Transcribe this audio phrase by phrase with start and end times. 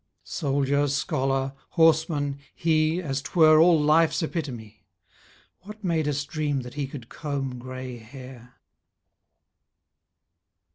[0.23, 4.83] Soldier, scholar, horseman, he, As 'twere all life's epitome.
[5.59, 8.55] What made us dream that he could comb grey hair?